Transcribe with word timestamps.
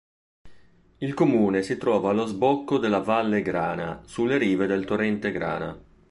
Il 0.97 1.13
comune 1.13 1.61
si 1.61 1.77
trova 1.77 2.09
allo 2.09 2.25
sbocco 2.25 2.79
della 2.79 3.01
Valle 3.03 3.43
Grana 3.43 4.01
sulle 4.03 4.37
rive 4.39 4.65
del 4.65 4.83
Torrente 4.83 5.31
Grana. 5.31 5.79